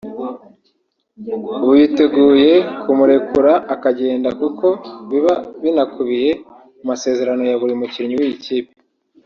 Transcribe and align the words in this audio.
biteguye 1.75 2.53
kumurekura 2.81 3.53
akagenda 3.73 4.29
kuko 4.41 4.67
biba 5.09 5.33
binakubiye 5.63 6.29
mu 6.75 6.83
masezerano 6.91 7.41
ya 7.49 7.55
buri 7.61 7.73
mukinnyi 7.81 8.15
w’iyi 8.19 8.37
kipe 8.45 8.71